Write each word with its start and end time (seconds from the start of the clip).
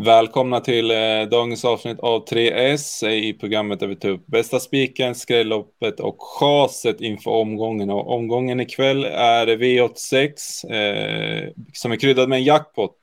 Välkomna 0.00 0.60
till 0.60 0.90
eh, 0.90 1.28
dagens 1.30 1.64
avsnitt 1.64 2.00
av 2.00 2.24
3S 2.26 3.08
i 3.08 3.32
programmet 3.32 3.80
där 3.80 3.86
vi 3.86 3.96
tar 3.96 4.08
upp 4.08 4.26
bästa 4.26 4.60
spiken, 4.60 5.14
skrälloppet 5.14 6.00
och 6.00 6.16
chaset 6.18 7.00
inför 7.00 7.30
omgången. 7.30 7.90
Och 7.90 8.14
omgången 8.14 8.60
ikväll 8.60 9.04
är 9.04 9.46
V86 9.46 10.24
eh, 10.72 11.48
som 11.72 11.92
är 11.92 11.96
kryddad 11.96 12.28
med 12.28 12.36
en 12.36 12.44
jackpot. 12.44 12.94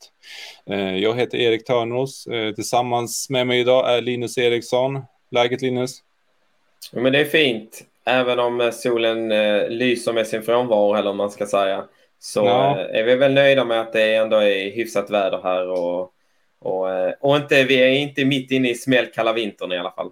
Eh, 0.69 0.97
jag 0.97 1.15
heter 1.15 1.37
Erik 1.37 1.65
Törnros. 1.65 2.27
Eh, 2.27 2.53
tillsammans 2.53 3.29
med 3.29 3.47
mig 3.47 3.59
idag 3.59 3.95
är 3.97 4.01
Linus 4.01 4.37
Eriksson. 4.37 5.01
Läget 5.31 5.61
Linus? 5.61 5.99
Ja, 6.91 7.01
men 7.01 7.13
det 7.13 7.19
är 7.19 7.25
fint, 7.25 7.81
även 8.05 8.39
om 8.39 8.61
eh, 8.61 8.71
solen 8.71 9.31
eh, 9.31 9.69
lyser 9.69 10.13
med 10.13 10.27
sin 10.27 10.43
frånvaro 10.43 10.95
eller 10.95 11.09
om 11.09 11.17
man 11.17 11.31
ska 11.31 11.45
säga. 11.45 11.83
Så 12.19 12.39
ja. 12.39 12.77
är 12.77 13.03
vi 13.03 13.15
väl 13.15 13.33
nöjda 13.33 13.65
med 13.65 13.81
att 13.81 13.93
det 13.93 14.15
ändå 14.15 14.37
är 14.37 14.75
hyfsat 14.75 15.09
väder 15.09 15.39
här 15.43 15.69
och 15.69 16.11
och, 16.65 16.91
eh, 16.91 17.13
och 17.19 17.35
inte, 17.35 17.63
vi 17.63 17.75
är 17.75 17.87
inte 17.87 18.25
mitt 18.25 18.51
inne 18.51 18.69
i 18.69 18.75
smällkalla 18.75 19.33
vintern 19.33 19.71
i 19.71 19.77
alla 19.77 19.91
fall. 19.91 20.09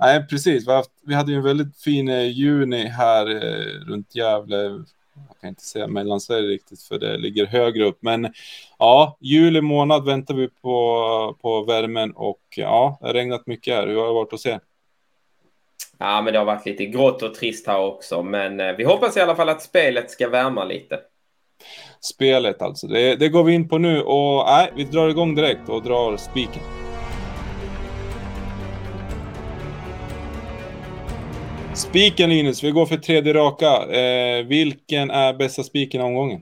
Nej, 0.00 0.26
precis. 0.26 0.68
Vi, 0.68 0.72
haft, 0.72 0.90
vi 1.06 1.14
hade 1.14 1.32
ju 1.32 1.36
en 1.36 1.44
väldigt 1.44 1.76
fin 1.76 2.08
eh, 2.08 2.30
juni 2.30 2.86
här 2.86 3.30
eh, 3.30 3.88
runt 3.88 4.14
Gävle. 4.14 4.56
Jag 4.56 5.40
kan 5.40 5.48
inte 5.48 5.62
säga 5.62 5.86
Mellansverige 5.86 6.48
riktigt 6.48 6.82
för 6.82 6.98
det 6.98 7.16
ligger 7.18 7.46
högre 7.46 7.84
upp. 7.84 7.98
Men 8.00 8.32
ja, 8.78 9.16
juli 9.20 9.60
månad 9.60 10.04
väntar 10.04 10.34
vi 10.34 10.48
på, 10.48 11.36
på 11.42 11.62
värmen 11.64 12.12
och 12.12 12.40
ja, 12.56 12.98
det 13.00 13.06
har 13.06 13.14
regnat 13.14 13.46
mycket 13.46 13.74
här. 13.74 13.86
Hur 13.86 13.96
har 13.96 14.06
det 14.06 14.12
varit 14.12 14.32
att 14.32 14.40
se? 14.40 14.58
Ja, 15.98 16.22
men 16.22 16.32
det 16.32 16.38
har 16.38 16.46
varit 16.46 16.66
lite 16.66 16.86
grått 16.86 17.22
och 17.22 17.34
trist 17.34 17.66
här 17.66 17.78
också. 17.78 18.22
Men 18.22 18.76
vi 18.76 18.84
hoppas 18.84 19.16
i 19.16 19.20
alla 19.20 19.36
fall 19.36 19.48
att 19.48 19.62
spelet 19.62 20.10
ska 20.10 20.28
värma 20.28 20.64
lite 20.64 21.00
spelet 22.00 22.62
alltså. 22.62 22.86
Det, 22.86 23.16
det 23.16 23.28
går 23.28 23.44
vi 23.44 23.54
in 23.54 23.68
på 23.68 23.78
nu 23.78 24.02
och 24.02 24.44
nej, 24.46 24.70
vi 24.76 24.84
drar 24.84 25.08
igång 25.08 25.34
direkt 25.34 25.68
och 25.68 25.82
drar 25.82 26.16
spiken. 26.16 26.62
Spiken 31.74 32.30
Linus, 32.30 32.64
vi 32.64 32.70
går 32.70 32.86
för 32.86 32.96
tredje 32.96 33.34
raka. 33.34 33.66
Eh, 33.66 34.46
vilken 34.46 35.10
är 35.10 35.34
bästa 35.34 35.62
spiken 35.62 36.00
i 36.00 36.04
omgången? 36.04 36.40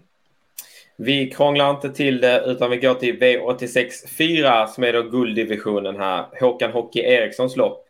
Vi 0.96 1.30
krånglar 1.30 1.70
inte 1.70 1.90
till 1.90 2.20
det 2.20 2.42
utan 2.46 2.70
vi 2.70 2.76
går 2.76 2.94
till 2.94 3.18
V86 3.18 3.88
4 4.18 4.66
som 4.66 4.84
är 4.84 4.92
då 4.92 5.02
gulddivisionen 5.02 5.96
här. 5.96 6.26
Håkan 6.40 6.72
Hockey 6.72 7.00
Erikssons 7.00 7.56
lopp. 7.56 7.84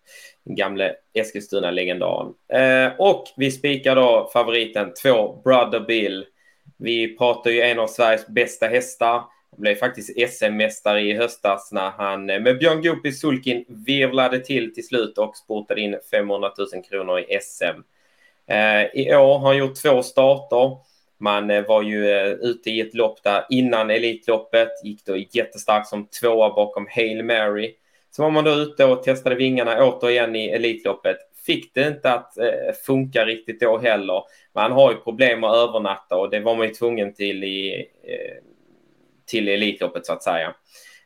Den 0.44 0.56
gamle 0.56 0.92
Eskilstuna-legendaren. 1.14 2.32
Eh, 2.52 2.92
och 2.98 3.24
vi 3.36 3.50
spikar 3.50 3.96
då 3.96 4.30
favoriten 4.32 4.92
2 5.02 5.40
Brother 5.44 5.80
Bill. 5.80 6.24
Vi 6.84 7.16
pratar 7.16 7.50
ju 7.50 7.60
en 7.60 7.78
av 7.78 7.86
Sveriges 7.86 8.26
bästa 8.26 8.66
hästar. 8.66 9.12
Han 9.50 9.60
blev 9.60 9.74
faktiskt 9.74 10.10
SM-mästare 10.30 11.00
i 11.00 11.12
höstas 11.12 11.72
när 11.72 11.90
han 11.90 12.26
med 12.26 12.58
Björn 12.58 12.82
Goop 12.82 13.06
i 13.06 13.12
sulkin 13.12 13.64
virvlade 13.68 14.38
till 14.38 14.74
till 14.74 14.86
slut 14.86 15.18
och 15.18 15.36
sportade 15.36 15.80
in 15.80 15.96
500 16.10 16.50
000 16.74 16.84
kronor 16.84 17.18
i 17.18 17.38
SM. 17.40 17.80
Eh, 18.46 18.84
I 18.94 19.14
år 19.14 19.38
har 19.38 19.46
han 19.46 19.56
gjort 19.56 19.82
två 19.82 20.02
starter. 20.02 20.76
Man 21.18 21.50
eh, 21.50 21.66
var 21.66 21.82
ju 21.82 22.10
eh, 22.10 22.32
ute 22.32 22.70
i 22.70 22.80
ett 22.80 22.94
lopp 22.94 23.22
där 23.22 23.44
innan 23.50 23.90
Elitloppet, 23.90 24.84
gick 24.84 25.04
då 25.06 25.16
jättestarkt 25.16 25.86
som 25.86 26.06
tvåa 26.06 26.54
bakom 26.54 26.88
Hail 26.90 27.24
Mary. 27.24 27.74
Så 28.10 28.22
var 28.22 28.30
man 28.30 28.44
då 28.44 28.50
ute 28.50 28.84
och 28.84 29.02
testade 29.02 29.34
vingarna 29.34 29.84
återigen 29.84 30.36
i 30.36 30.48
Elitloppet 30.48 31.16
fick 31.46 31.74
det 31.74 31.88
inte 31.88 32.12
att 32.12 32.38
eh, 32.38 32.74
funka 32.86 33.24
riktigt 33.24 33.60
då 33.60 33.78
heller. 33.78 34.22
Man 34.54 34.72
har 34.72 34.92
ju 34.92 34.96
problem 34.96 35.44
att 35.44 35.56
övernatta 35.56 36.16
och 36.16 36.30
det 36.30 36.40
var 36.40 36.56
man 36.56 36.66
ju 36.66 36.74
tvungen 36.74 37.14
till 37.14 37.44
i 37.44 37.88
eh, 38.02 38.44
till 39.26 39.48
Elitloppet 39.48 40.06
så 40.06 40.12
att 40.12 40.22
säga. 40.22 40.54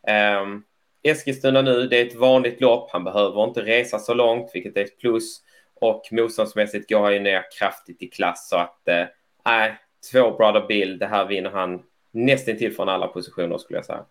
Ehm, 0.07 0.63
Eskilstuna 1.03 1.63
nu, 1.63 1.87
det 1.87 2.01
är 2.01 2.07
ett 2.07 2.17
vanligt 2.17 2.61
lopp. 2.61 2.91
Han 2.91 3.05
behöver 3.05 3.45
inte 3.45 3.63
resa 3.63 3.99
så 3.99 4.15
långt, 4.15 4.51
vilket 4.55 4.77
är 4.77 4.85
ett 4.85 4.99
plus. 4.99 5.43
Och 5.75 6.03
motståndsmässigt 6.11 6.89
går 6.89 7.01
han 7.01 7.13
ju 7.13 7.21
ner 7.21 7.43
kraftigt 7.59 8.03
i 8.03 8.07
klass 8.09 8.49
så 8.49 8.57
att 8.57 8.89
eh, 8.89 9.05
nej, 9.45 9.75
två 10.13 10.31
Brother 10.31 10.67
Bill, 10.67 10.99
det 10.99 11.07
här 11.07 11.25
vinner 11.25 11.51
han 11.51 11.83
nästan 12.11 12.57
till 12.57 12.75
från 12.75 12.89
alla 12.89 13.07
positioner 13.07 13.59
skulle 13.59 13.79
jag 13.79 13.87
säga. 13.87 14.05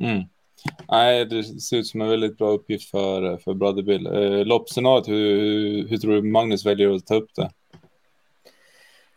Mm. 0.00 0.22
Nej, 0.88 1.24
det 1.24 1.44
ser 1.44 1.76
ut 1.76 1.86
som 1.86 2.00
en 2.00 2.08
väldigt 2.08 2.38
bra 2.38 2.50
uppgift 2.50 2.90
för, 2.90 3.36
för 3.36 3.54
Brother 3.54 3.82
Bill. 3.82 4.06
Eh, 4.06 4.46
loppscenariot, 4.46 5.08
hur, 5.08 5.88
hur 5.88 5.96
tror 5.96 6.12
du 6.12 6.22
Magnus 6.22 6.66
väljer 6.66 6.94
att 6.94 7.06
ta 7.06 7.14
upp 7.14 7.34
det? 7.36 7.50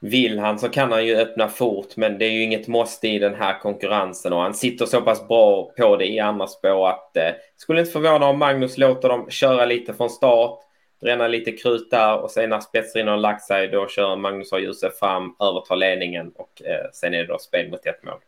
Vill 0.03 0.39
han 0.39 0.59
så 0.59 0.69
kan 0.69 0.91
han 0.91 1.05
ju 1.05 1.15
öppna 1.15 1.47
fort, 1.47 1.97
men 1.97 2.17
det 2.17 2.25
är 2.25 2.31
ju 2.31 2.43
inget 2.43 2.67
måste 2.67 3.07
i 3.07 3.19
den 3.19 3.35
här 3.35 3.59
konkurrensen 3.59 4.33
och 4.33 4.41
han 4.41 4.53
sitter 4.53 4.85
så 4.85 5.01
pass 5.01 5.27
bra 5.27 5.71
på 5.77 5.95
det 5.95 6.07
i 6.07 6.19
andra 6.19 6.47
spår 6.47 6.89
att 6.89 7.17
eh, 7.17 7.31
skulle 7.55 7.79
inte 7.79 7.91
förvåna 7.91 8.27
om 8.27 8.39
Magnus 8.39 8.77
låter 8.77 9.09
dem 9.09 9.29
köra 9.29 9.65
lite 9.65 9.93
från 9.93 10.09
start, 10.09 10.59
bränna 11.01 11.27
lite 11.27 11.51
krut 11.51 11.91
där 11.91 12.17
och 12.17 12.31
sen 12.31 12.49
när 12.49 12.59
spetsrinnan 12.59 13.11
har 13.13 13.17
lagt 13.17 13.43
sig 13.43 13.67
då 13.67 13.87
kör 13.87 14.15
Magnus 14.15 14.51
och 14.51 14.61
Josef 14.61 14.97
fram, 14.99 15.35
övertar 15.39 15.75
ledningen 15.75 16.31
och 16.35 16.61
eh, 16.65 16.89
sen 16.93 17.13
är 17.13 17.17
det 17.17 17.27
då 17.27 17.37
spel 17.37 17.71
mot 17.71 17.85
ett 17.85 18.03
mål. 18.03 18.19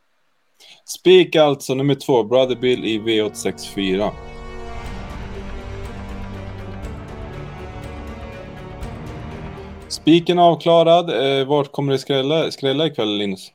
Spik 1.00 1.36
alltså 1.36 1.76
nummer 1.76 1.96
två, 1.96 2.24
Brother 2.24 2.56
Bill 2.56 2.86
i 2.86 3.00
V864. 3.00 4.12
Spiken 9.88 10.40
avklarad. 10.40 11.40
Eh, 11.40 11.48
vart 11.48 11.72
kommer 11.72 11.92
det 11.92 12.00
skrälla, 12.00 12.52
skrälla 12.52 12.88
ikväll, 12.88 13.18
Linus? 13.18 13.52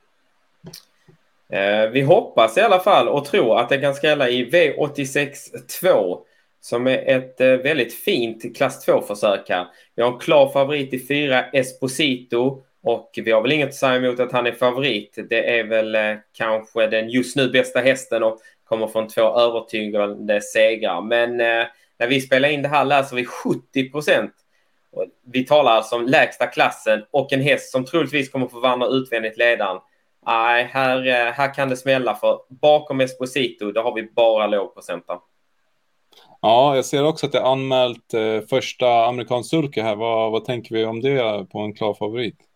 Eh, 1.52 1.90
vi 1.90 2.00
hoppas 2.00 2.58
i 2.58 2.60
alla 2.60 2.80
fall 2.80 3.08
och 3.08 3.24
tror 3.24 3.58
att 3.58 3.68
det 3.68 3.78
kan 3.78 3.94
skrälla 3.94 4.28
i 4.28 4.50
V86 4.50 5.34
2 5.80 6.18
som 6.60 6.86
är 6.86 7.16
ett 7.16 7.40
eh, 7.40 7.48
väldigt 7.48 7.94
fint 7.94 8.56
klass 8.56 8.88
2-försök 8.88 9.48
här. 9.48 9.66
Vi 9.94 10.02
har 10.02 10.12
en 10.12 10.18
klar 10.18 10.48
favorit 10.48 10.94
i 10.94 11.06
fyra 11.06 11.44
Esposito 11.44 12.62
och 12.82 13.10
vi 13.16 13.30
har 13.30 13.42
väl 13.42 13.52
inget 13.52 13.68
att 13.68 13.74
säga 13.74 13.96
emot 13.96 14.20
att 14.20 14.32
han 14.32 14.46
är 14.46 14.52
favorit. 14.52 15.18
Det 15.30 15.58
är 15.58 15.64
väl 15.64 15.94
eh, 15.94 16.16
kanske 16.32 16.86
den 16.86 17.10
just 17.10 17.36
nu 17.36 17.48
bästa 17.48 17.80
hästen 17.80 18.22
och 18.22 18.38
kommer 18.64 18.86
från 18.86 19.08
två 19.08 19.38
övertygande 19.40 20.40
segrar. 20.40 21.02
Men 21.02 21.40
eh, 21.40 21.66
när 21.98 22.06
vi 22.06 22.20
spelar 22.20 22.48
in 22.48 22.62
det 22.62 22.68
här 22.68 22.84
läser 22.84 23.16
vi 23.16 23.24
70 23.24 23.90
procent. 23.90 24.32
Vi 25.32 25.46
talar 25.46 25.72
alltså 25.72 25.96
om 25.96 26.06
lägsta 26.06 26.46
klassen 26.46 27.04
och 27.10 27.32
en 27.32 27.40
häst 27.40 27.70
som 27.70 27.84
troligtvis 27.84 28.30
kommer 28.30 28.48
få 28.48 28.60
vandra 28.60 28.86
utvändigt 28.86 29.38
ledaren. 29.38 29.80
Nej, 30.26 30.64
här, 30.64 31.06
eh, 31.06 31.32
här 31.32 31.54
kan 31.54 31.68
det 31.68 31.76
smälla 31.76 32.14
för 32.14 32.40
bakom 32.48 33.00
Esposito, 33.00 33.72
då 33.72 33.82
har 33.82 33.94
vi 33.94 34.02
bara 34.02 34.46
lågprocentare. 34.46 35.18
Ja, 36.40 36.76
jag 36.76 36.84
ser 36.84 37.04
också 37.04 37.26
att 37.26 37.32
det 37.32 37.38
är 37.38 37.52
anmält 37.52 38.14
eh, 38.14 38.40
första 38.50 39.06
amerikansk 39.06 39.50
sulke 39.50 39.82
här. 39.82 39.96
Vad, 39.96 40.32
vad 40.32 40.44
tänker 40.44 40.74
vi 40.74 40.84
om 40.84 41.00
det 41.00 41.18
eh, 41.18 41.44
på 41.44 41.58
en 41.58 41.74
klar 41.74 41.94
favorit? 41.94 42.47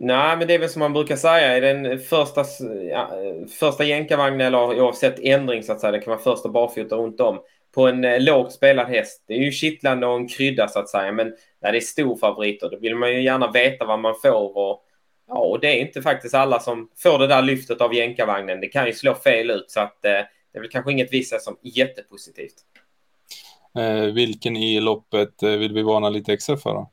Nej, 0.00 0.36
men 0.36 0.48
det 0.48 0.54
är 0.54 0.58
väl 0.58 0.68
som 0.68 0.80
man 0.80 0.92
brukar 0.92 1.16
säga 1.16 1.56
i 1.56 1.60
den 1.60 1.98
första, 1.98 2.44
ja, 2.90 3.10
första 3.58 3.84
jänkarvagnen 3.84 4.40
eller 4.40 4.80
oavsett 4.80 5.20
ändring 5.20 5.62
så 5.62 5.72
att 5.72 5.80
säga. 5.80 5.92
Det 5.92 5.98
kan 5.98 6.10
vara 6.10 6.22
första 6.22 6.48
barfota 6.48 6.96
runt 6.96 7.20
om 7.20 7.40
på 7.74 7.86
en 7.86 8.04
eh, 8.04 8.20
lågt 8.20 8.52
spelad 8.52 8.88
häst. 8.88 9.24
Det 9.26 9.34
är 9.34 9.38
ju 9.38 9.52
kittlande 9.52 10.06
och 10.06 10.16
en 10.16 10.28
krydda 10.28 10.68
så 10.68 10.78
att 10.78 10.88
säga. 10.88 11.12
Men 11.12 11.34
när 11.62 11.72
det 11.72 11.78
är 11.78 11.80
storfavoriter 11.80 12.70
då 12.70 12.78
vill 12.78 12.94
man 12.94 13.12
ju 13.12 13.22
gärna 13.22 13.50
veta 13.50 13.84
vad 13.84 13.98
man 13.98 14.14
får. 14.22 14.56
Och, 14.56 14.82
ja, 15.28 15.38
och 15.38 15.60
det 15.60 15.66
är 15.66 15.80
inte 15.80 16.02
faktiskt 16.02 16.34
alla 16.34 16.60
som 16.60 16.90
får 16.96 17.18
det 17.18 17.26
där 17.26 17.42
lyftet 17.42 17.80
av 17.80 17.94
jänkarvagnen. 17.94 18.60
Det 18.60 18.68
kan 18.68 18.86
ju 18.86 18.92
slå 18.92 19.14
fel 19.14 19.50
ut 19.50 19.70
så 19.70 19.80
att 19.80 20.04
eh, 20.04 20.10
det 20.52 20.58
är 20.58 20.60
väl 20.60 20.70
kanske 20.70 20.92
inget 20.92 21.12
vissa 21.12 21.38
som 21.38 21.56
jättepositivt. 21.62 22.54
Eh, 23.78 24.04
vilken 24.14 24.56
i 24.56 24.80
loppet 24.80 25.42
eh, 25.42 25.50
vill 25.50 25.72
vi 25.72 25.82
varna 25.82 26.10
lite 26.10 26.32
extra 26.32 26.56
för? 26.56 26.70
Då? 26.70 26.92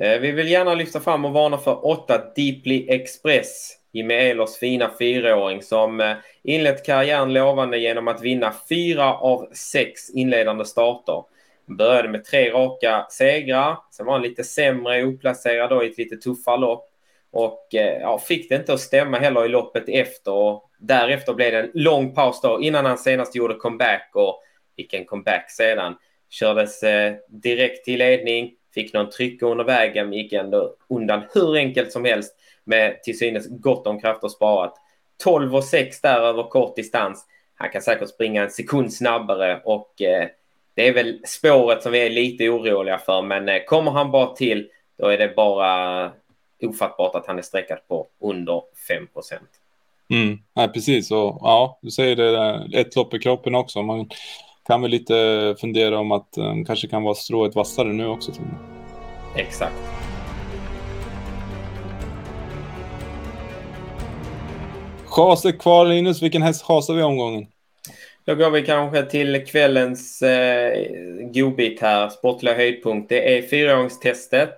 Eh, 0.00 0.20
vi 0.20 0.32
vill 0.32 0.48
gärna 0.48 0.74
lyfta 0.74 1.00
fram 1.00 1.24
och 1.24 1.32
varna 1.32 1.58
för 1.58 1.86
8 1.86 2.18
Deeply 2.36 2.86
Express. 2.88 3.76
Jimmy 3.92 4.14
Ehlers 4.14 4.56
fina 4.56 4.90
fyraåring 4.98 5.62
som 5.62 6.00
eh, 6.00 6.16
inlett 6.42 6.86
karriären 6.86 7.32
lovande 7.32 7.78
genom 7.78 8.08
att 8.08 8.22
vinna 8.22 8.54
fyra 8.68 9.14
av 9.14 9.48
sex 9.52 10.10
inledande 10.10 10.64
starter. 10.64 11.24
Började 11.66 12.08
med 12.08 12.24
tre 12.24 12.50
raka 12.50 13.06
segrar, 13.10 13.76
sen 13.90 14.06
var 14.06 14.12
han 14.12 14.22
lite 14.22 14.44
sämre 14.44 15.04
oplacerad 15.04 15.70
då 15.70 15.84
i 15.84 15.86
ett 15.86 15.98
lite 15.98 16.16
tuffare 16.16 16.60
lopp. 16.60 16.88
Och 17.30 17.74
eh, 17.74 18.00
ja, 18.00 18.18
fick 18.18 18.48
det 18.48 18.54
inte 18.54 18.72
att 18.72 18.80
stämma 18.80 19.18
heller 19.18 19.44
i 19.44 19.48
loppet 19.48 19.84
efter. 19.88 20.32
Och 20.32 20.70
därefter 20.78 21.34
blev 21.34 21.52
det 21.52 21.58
en 21.58 21.70
lång 21.74 22.14
paus 22.14 22.40
då 22.40 22.60
innan 22.62 22.86
han 22.86 22.98
senast 22.98 23.34
gjorde 23.34 23.54
comeback 23.54 24.10
och 24.14 24.42
fick 24.76 24.94
en 24.94 25.04
comeback 25.04 25.50
sedan. 25.50 25.96
Kördes 26.30 26.82
eh, 26.82 27.14
direkt 27.28 27.84
till 27.84 27.98
ledning, 27.98 28.52
Fick 28.74 28.92
någon 28.92 29.10
tryck 29.10 29.42
under 29.42 29.64
vägen, 29.64 30.12
gick 30.12 30.32
ändå 30.32 30.74
undan 30.88 31.22
hur 31.34 31.56
enkelt 31.56 31.92
som 31.92 32.04
helst 32.04 32.36
med 32.64 33.02
till 33.02 33.18
synes 33.18 33.46
gott 33.48 33.86
om 33.86 34.00
krafter 34.00 34.28
sparat. 34.28 34.74
12 35.22 35.56
och 35.56 35.64
6 35.64 36.00
där 36.00 36.20
över 36.20 36.42
kort 36.42 36.76
distans. 36.76 37.26
Han 37.54 37.70
kan 37.70 37.82
säkert 37.82 38.08
springa 38.08 38.42
en 38.42 38.50
sekund 38.50 38.92
snabbare 38.92 39.60
och 39.64 40.02
eh, 40.02 40.28
det 40.74 40.88
är 40.88 40.92
väl 40.92 41.20
spåret 41.26 41.82
som 41.82 41.92
vi 41.92 42.06
är 42.06 42.10
lite 42.10 42.48
oroliga 42.48 42.98
för. 42.98 43.22
Men 43.22 43.48
eh, 43.48 43.64
kommer 43.64 43.90
han 43.90 44.10
bara 44.10 44.34
till, 44.34 44.68
då 44.98 45.08
är 45.08 45.18
det 45.18 45.36
bara 45.36 46.12
ofattbart 46.62 47.14
att 47.14 47.26
han 47.26 47.38
är 47.38 47.42
sträckad 47.42 47.78
på 47.88 48.06
under 48.20 48.62
5 48.88 49.06
procent. 49.06 49.50
Mm, 50.10 50.38
ja, 50.54 50.68
precis. 50.68 51.10
Och, 51.10 51.38
ja, 51.40 51.78
du 51.82 51.90
säger 51.90 52.16
det, 52.16 52.32
där, 52.32 52.76
ett 52.76 52.96
lopp 52.96 53.14
i 53.14 53.18
kroppen 53.18 53.54
också. 53.54 53.82
Man 53.82 54.10
kan 54.66 54.82
väl 54.82 54.90
lite 54.90 55.54
fundera 55.60 55.98
om 55.98 56.12
att 56.12 56.38
um, 56.38 56.64
kanske 56.64 56.88
kan 56.88 57.02
vara 57.02 57.14
strået 57.14 57.54
vassare 57.54 57.92
nu 57.92 58.06
också. 58.06 58.32
Tror 58.32 58.46
jag. 58.46 59.46
Exakt. 59.46 59.76
Chase 65.04 65.52
kvar 65.52 65.86
Linus, 65.86 66.22
vilken 66.22 66.42
häst 66.42 66.62
chasar 66.62 66.94
vi 66.94 67.02
omgången? 67.02 67.46
Då 68.24 68.34
går 68.34 68.50
vi 68.50 68.62
kanske 68.62 69.02
till 69.02 69.46
kvällens 69.46 70.22
eh, 70.22 70.86
godbit 71.34 71.80
här, 71.80 72.08
sportliga 72.08 72.54
höjdpunkt. 72.54 73.08
Det 73.08 73.38
är 73.38 73.42
fyraåringstestet. 73.42 74.54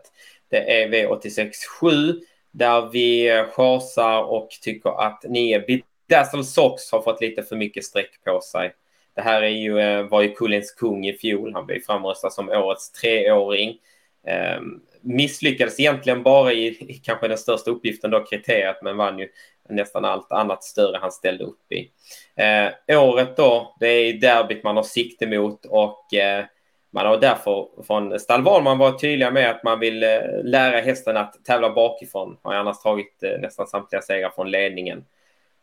Det 0.50 0.82
är 0.82 0.88
V86.7 0.88 2.20
där 2.52 2.90
vi 2.92 3.44
chasar 3.52 4.22
och 4.22 4.48
tycker 4.62 5.06
att 5.06 5.24
nio 5.28 5.82
Dazzle 6.08 6.44
Sox 6.44 6.92
har 6.92 7.02
fått 7.02 7.20
lite 7.20 7.42
för 7.42 7.56
mycket 7.56 7.84
streck 7.84 8.24
på 8.24 8.40
sig. 8.40 8.72
Det 9.14 9.22
här 9.22 9.42
är 9.42 9.48
ju, 9.48 9.80
eh, 9.80 10.02
var 10.02 10.22
ju 10.22 10.34
Kullens 10.34 10.72
kung 10.72 11.06
i 11.06 11.12
fjol. 11.12 11.54
Han 11.54 11.66
blev 11.66 11.80
framröstad 11.80 12.30
som 12.30 12.48
årets 12.48 12.92
treåring. 12.92 13.78
Eh, 14.26 14.60
misslyckades 15.00 15.80
egentligen 15.80 16.22
bara 16.22 16.52
i, 16.52 16.66
i 16.66 16.94
kanske 17.04 17.28
den 17.28 17.38
största 17.38 17.70
uppgiften 17.70 18.10
då, 18.10 18.24
kriteriet, 18.24 18.82
men 18.82 18.96
vann 18.96 19.18
ju 19.18 19.28
nästan 19.68 20.04
allt 20.04 20.32
annat 20.32 20.64
större 20.64 20.98
han 20.98 21.12
ställde 21.12 21.44
upp 21.44 21.72
i. 21.72 21.90
Eh, 22.36 23.02
året 23.02 23.36
då, 23.36 23.76
det 23.80 23.86
är 23.86 24.12
derbyt 24.12 24.64
man 24.64 24.76
har 24.76 24.82
sikte 24.82 25.26
mot 25.26 25.64
och 25.64 26.14
eh, 26.14 26.44
man 26.90 27.06
har 27.06 27.20
därför 27.20 27.68
från 27.86 28.20
Stall 28.20 28.42
Wahlman 28.42 28.78
varit 28.78 29.00
tydliga 29.00 29.30
med 29.30 29.50
att 29.50 29.64
man 29.64 29.80
vill 29.80 30.02
eh, 30.02 30.20
lära 30.44 30.80
hästen 30.80 31.16
att 31.16 31.44
tävla 31.44 31.70
bakifrån. 31.70 32.38
Har 32.42 32.54
annars 32.54 32.82
tagit 32.82 33.22
eh, 33.22 33.40
nästan 33.40 33.66
samtliga 33.66 34.02
segrar 34.02 34.30
från 34.30 34.50
ledningen. 34.50 35.04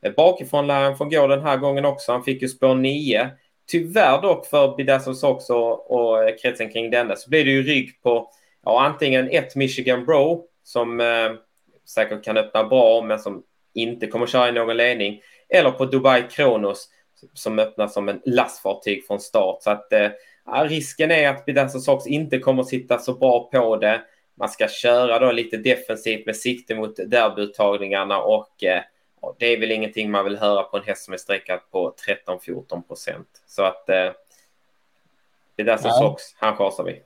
Eh, 0.02 0.14
bakifrån 0.14 0.68
lär 0.68 0.84
han 0.84 0.98
få 0.98 1.06
gå 1.06 1.28
den 1.28 1.42
här 1.42 1.58
gången 1.58 1.86
också. 1.86 2.12
Han 2.12 2.24
fick 2.24 2.42
ju 2.42 2.48
spår 2.48 2.76
9. 2.76 3.30
Tyvärr 3.68 4.22
dock 4.22 4.46
för 4.46 4.76
Bidassos 4.76 5.20
Sox 5.20 5.50
och, 5.50 6.24
eh, 6.24 6.36
kretsen 6.42 6.70
kring 6.70 6.92
denna 6.92 7.16
så 7.16 7.30
blir 7.30 7.46
det 7.46 7.52
ju 7.52 7.64
rygg 7.64 8.02
på 8.02 8.32
ja, 8.66 8.86
antingen 8.86 9.30
ett 9.30 9.56
Michigan 9.56 10.06
Bro 10.06 10.46
som 10.64 11.00
eh, 11.00 11.32
säkert 11.86 12.24
kan 12.24 12.38
öppna 12.38 12.64
bra 12.64 13.02
men 13.02 13.20
som 13.20 13.44
inte 13.74 14.08
kommer 14.08 14.28
köra 14.28 14.50
i 14.50 14.52
någon 14.52 14.78
ledning. 14.78 15.22
Eller 15.50 15.72
på 15.72 15.86
Dubai 15.86 16.24
Kronos 16.32 16.90
som 17.34 17.60
öppnar 17.60 17.88
som 17.88 18.10
en 18.10 18.22
lastfartyg 18.26 19.08
från 19.08 19.20
start. 19.20 19.64
Så 19.64 19.70
att 19.70 19.94
eh, 19.94 20.10
risken 20.66 21.12
är 21.12 21.30
att 21.30 21.46
Bidazzle 21.46 21.80
Sox 21.80 22.08
inte 22.08 22.40
kommer 22.40 22.64
sitta 22.64 23.00
så 23.00 23.14
bra 23.14 23.50
på 23.52 23.76
det. 23.76 24.02
Man 24.38 24.50
ska 24.50 24.68
köra 24.68 25.20
då 25.20 25.32
lite 25.32 25.58
defensivt 25.58 26.26
med 26.26 26.36
sikte 26.36 26.76
mot 26.76 26.96
derbyuttagningarna 26.96 28.22
och 28.22 28.64
eh, 28.64 28.82
det 29.38 29.46
är 29.46 29.60
väl 29.60 29.72
ingenting 29.72 30.12
man 30.12 30.24
vill 30.24 30.38
höra 30.38 30.64
på 30.64 30.78
en 30.78 30.84
häst 30.84 31.06
som 31.06 31.14
är 31.14 31.18
sträckad 31.18 31.60
på 31.72 31.94
13-14 32.28 32.82
procent. 32.82 33.28
Så 33.48 33.64
att 33.64 33.90
eh, 33.90 34.12
Bidazzle 35.58 35.92
Sox, 35.92 36.24
han 36.38 36.56
chasar 36.56 36.84
vi. 36.84 37.02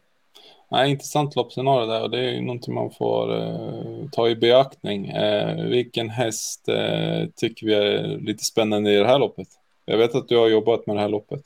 Ja, 0.69 0.85
intressant 0.85 1.35
loppscenario 1.35 1.85
där 1.85 2.01
och 2.01 2.09
det 2.09 2.19
är 2.19 2.31
ju 2.31 2.41
någonting 2.41 2.73
man 2.73 2.91
får 2.91 3.35
eh, 3.35 4.09
ta 4.11 4.29
i 4.29 4.35
beaktning. 4.35 5.09
Eh, 5.09 5.65
vilken 5.65 6.09
häst 6.09 6.69
eh, 6.69 7.29
tycker 7.35 7.67
vi 7.67 7.73
är 7.73 8.17
lite 8.17 8.43
spännande 8.43 8.91
i 8.91 8.95
det 8.95 9.07
här 9.07 9.19
loppet? 9.19 9.47
Jag 9.85 9.97
vet 9.97 10.15
att 10.15 10.27
du 10.27 10.37
har 10.37 10.47
jobbat 10.47 10.87
med 10.87 10.95
det 10.95 10.99
här 10.99 11.09
loppet. 11.09 11.41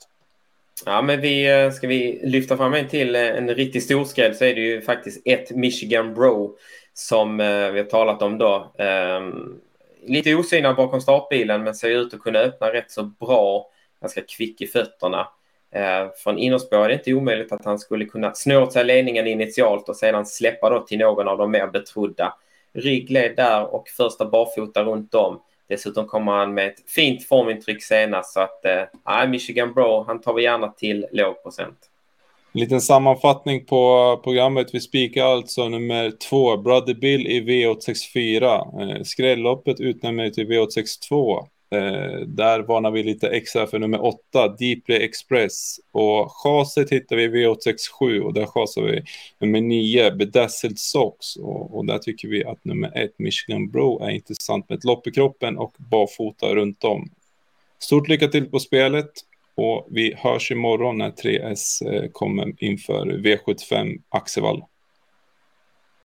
Ja, 0.86 1.02
men 1.02 1.20
vi, 1.20 1.62
eh, 1.62 1.70
ska 1.70 1.86
vi 1.86 2.20
lyfta 2.22 2.56
fram 2.56 2.74
en 2.74 2.88
till, 2.88 3.14
eh, 3.14 3.22
en 3.22 3.54
riktig 3.54 3.82
storskräll 3.82 4.34
så 4.34 4.44
är 4.44 4.54
det 4.54 4.60
ju 4.60 4.80
faktiskt 4.80 5.22
ett 5.24 5.50
Michigan 5.50 6.14
Bro 6.14 6.56
som 6.94 7.40
eh, 7.40 7.70
vi 7.70 7.78
har 7.78 7.86
talat 7.86 8.22
om 8.22 8.38
då. 8.38 8.72
Um, 8.78 9.60
lite 10.08 10.34
osynad 10.34 10.76
bakom 10.76 11.00
startbilen 11.00 11.64
men 11.64 11.74
ser 11.74 11.88
ut 11.88 12.14
att 12.14 12.20
kunna 12.20 12.38
öppna 12.38 12.72
rätt 12.72 12.90
så 12.90 13.02
bra, 13.02 13.70
ganska 14.00 14.20
kvick 14.20 14.60
i 14.60 14.66
fötterna. 14.66 15.28
Eh, 15.70 16.08
från 16.16 16.38
innerspår 16.38 16.84
är 16.84 16.88
det 16.88 16.94
inte 16.94 17.14
omöjligt 17.14 17.52
att 17.52 17.64
han 17.64 17.78
skulle 17.78 18.04
kunna 18.04 18.34
snå 18.34 18.62
åt 18.62 18.72
sig 18.72 18.84
ledningen 18.84 19.26
initialt 19.26 19.88
och 19.88 19.96
sedan 19.96 20.26
släppa 20.26 20.70
då 20.70 20.80
till 20.80 20.98
någon 20.98 21.28
av 21.28 21.38
de 21.38 21.50
mer 21.50 21.66
betrodda. 21.66 22.34
Ryggled 22.72 23.36
där 23.36 23.74
och 23.74 23.88
första 23.88 24.24
barfota 24.26 24.84
runt 24.84 25.14
om. 25.14 25.42
Dessutom 25.68 26.06
kommer 26.06 26.32
han 26.32 26.54
med 26.54 26.66
ett 26.66 26.90
fint 26.90 27.28
formintryck 27.28 27.82
senast 27.82 28.32
så 28.32 28.40
att 28.40 28.64
eh, 28.64 29.28
Michigan 29.28 29.74
Bro, 29.74 30.04
han 30.06 30.20
tar 30.20 30.34
vi 30.34 30.42
gärna 30.42 30.68
till 30.68 31.06
låg 31.12 31.42
procent. 31.42 31.87
En 32.58 32.62
liten 32.62 32.80
sammanfattning 32.80 33.64
på 33.64 34.20
programmet. 34.24 34.74
Vi 34.74 34.80
spikar 34.80 35.24
alltså 35.24 35.68
nummer 35.68 36.10
två, 36.10 36.56
Brother 36.56 36.94
Bill 36.94 37.26
i 37.26 37.40
V864. 37.40 38.44
Eh, 38.80 39.02
Skrälloppet 39.02 39.80
utnämner 39.80 40.30
till 40.30 40.46
V862. 40.46 41.38
Eh, 41.70 42.20
där 42.26 42.60
varnar 42.60 42.90
vi 42.90 43.02
lite 43.02 43.28
extra 43.28 43.66
för 43.66 43.78
nummer 43.78 44.04
åtta, 44.04 44.48
Deeply 44.48 44.94
Express. 44.94 45.80
Och 45.92 46.32
chaset 46.32 46.92
hittar 46.92 47.16
vi 47.16 47.22
i 47.22 47.28
V867 47.28 48.20
och 48.20 48.34
där 48.34 48.46
chasar 48.46 48.82
vi 48.82 49.02
nummer 49.38 49.60
nio, 49.60 50.10
Bedazzled 50.10 50.78
Socks. 50.78 51.36
Och, 51.36 51.76
och, 51.76 51.86
där 51.86 51.98
tycker 51.98 52.28
vi 52.28 52.44
att 52.44 52.64
nummer 52.64 52.98
ett, 52.98 53.18
Michigan 53.18 53.70
Bro, 53.70 54.02
är 54.02 54.10
intressant 54.10 54.68
med 54.68 54.78
ett 54.78 54.84
lopp 54.84 55.06
i 55.06 55.10
kroppen 55.10 55.58
och 55.58 55.74
barfota 55.76 56.54
runt 56.54 56.84
om. 56.84 57.10
Stort 57.78 58.08
lycka 58.08 58.28
till 58.28 58.50
på 58.50 58.58
spelet 58.58 59.10
och 59.58 59.86
vi 59.90 60.14
hörs 60.16 60.50
imorgon 60.50 60.98
när 60.98 61.10
3S 61.10 61.92
eh, 61.92 62.10
kommer 62.12 62.64
inför 62.64 63.06
V75 63.06 63.96
Axevall. 64.08 64.62